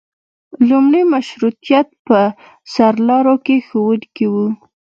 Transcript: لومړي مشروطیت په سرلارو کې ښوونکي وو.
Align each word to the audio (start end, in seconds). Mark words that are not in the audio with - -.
لومړي 0.69 1.01
مشروطیت 1.13 1.87
په 2.07 2.19
سرلارو 2.73 3.35
کې 3.45 3.55
ښوونکي 3.67 4.25
وو. 4.33 4.47